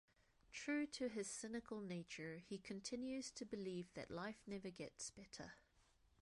True 0.51 0.87
to 0.87 1.09
his 1.09 1.29
cynical 1.29 1.79
nature, 1.79 2.37
he 2.47 2.57
continues 2.57 3.29
to 3.33 3.45
believe 3.45 3.93
that 3.93 4.09
life 4.09 4.41
never 4.47 4.71
gets 4.71 5.11
better. 5.11 5.53